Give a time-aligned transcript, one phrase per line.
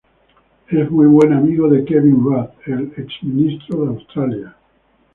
[0.71, 4.55] Es muy buen amigo de Kevin Rudd, el ex-ministro de Australia.